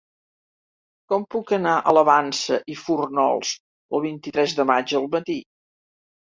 [1.11, 3.53] Com puc anar a la Vansa i Fórnols
[3.99, 5.39] el vint-i-tres de maig al matí?